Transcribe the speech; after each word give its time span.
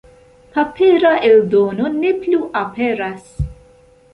Papera 0.53 1.11
eldono 1.27 1.91
ne 1.99 2.15
plu 2.25 2.41
aperas. 2.63 3.29